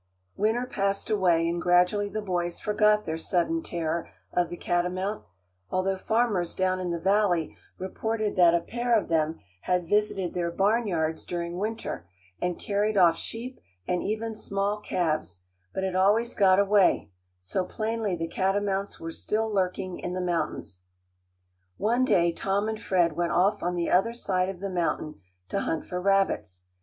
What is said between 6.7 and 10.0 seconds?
in the valley reported that a pair of them had